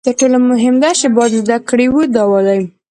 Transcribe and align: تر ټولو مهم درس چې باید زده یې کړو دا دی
تر 0.05 0.13
ټولو 0.19 0.37
مهم 0.51 0.75
درس 0.83 0.97
چې 1.01 1.07
باید 1.15 1.31
زده 1.41 1.55
یې 1.57 1.65
کړو 1.69 2.01
دا 2.15 2.23
دی 2.47 2.59